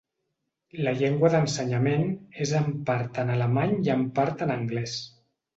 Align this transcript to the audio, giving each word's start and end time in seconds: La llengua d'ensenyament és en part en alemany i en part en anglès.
La 0.85 0.93
llengua 1.01 1.31
d'ensenyament 1.33 2.07
és 2.47 2.55
en 2.63 2.73
part 2.89 3.23
en 3.25 3.31
alemany 3.37 3.77
i 3.89 3.95
en 3.97 4.11
part 4.21 4.45
en 4.49 4.59
anglès. 4.59 5.01